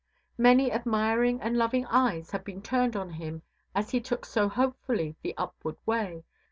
Many 0.39 0.71
admiring 0.71 1.41
and 1.41 1.55
loving 1.57 1.85
eyes 1.85 2.31
have 2.31 2.43
been 2.43 2.63
turned 2.63 2.95
on 2.95 3.11
him 3.11 3.43
as 3.75 3.91
he 3.91 4.01
took 4.01 4.25
so 4.25 4.49
hopefully 4.49 5.15
the 5.21 5.37
upward 5.37 5.75
way. 5.85 6.23